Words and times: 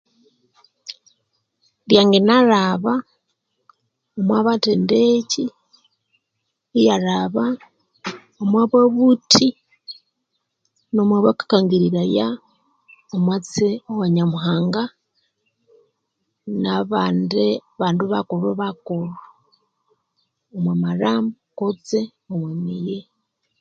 Yangina 1.95 2.35
lhaba 2.49 2.93
omu 4.19 4.35
bathendekyi 4.47 5.45
iya 6.79 6.95
lhaba 7.05 7.45
omu 8.41 8.55
babuthi 8.73 9.49
nomu 10.93 11.15
bakathukangiriraya 11.25 12.27
omwatsi 13.15 13.69
wa 13.99 14.07
Nyamuhanga 14.15 14.83
nabandi 16.61 17.47
bandu 17.79 18.03
bakulhu-bakulhu 18.11 19.17
omwa 20.55 20.73
malhambo 20.83 21.35
kutse 21.57 21.99
omu 22.31 22.49
miyi 22.63 22.99